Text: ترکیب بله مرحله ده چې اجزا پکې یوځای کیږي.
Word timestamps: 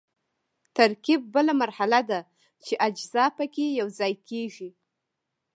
ترکیب 0.77 1.21
بله 1.33 1.53
مرحله 1.61 1.99
ده 2.09 2.19
چې 2.65 2.73
اجزا 2.87 3.25
پکې 3.37 3.65
یوځای 3.79 4.13
کیږي. 4.27 4.69